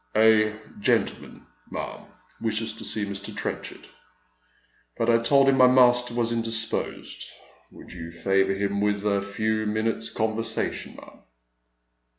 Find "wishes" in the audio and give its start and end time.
2.41-2.73